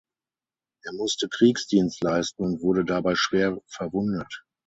[0.83, 4.43] Er musste Kriegsdienst leisten und wurde dabei schwer verwundet.